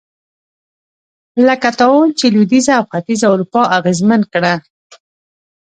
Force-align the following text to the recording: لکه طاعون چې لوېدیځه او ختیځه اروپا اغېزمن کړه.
لکه 1.47 1.69
طاعون 1.79 2.09
چې 2.19 2.25
لوېدیځه 2.33 2.73
او 2.79 2.83
ختیځه 2.91 3.27
اروپا 3.33 3.61
اغېزمن 3.77 4.21
کړه. 4.33 4.53